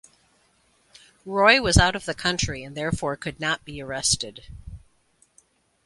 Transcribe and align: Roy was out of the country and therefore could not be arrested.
Roy 1.27 1.61
was 1.61 1.77
out 1.77 1.95
of 1.95 2.05
the 2.05 2.15
country 2.15 2.63
and 2.63 2.75
therefore 2.75 3.15
could 3.15 3.39
not 3.39 3.63
be 3.63 3.83
arrested. 3.83 4.45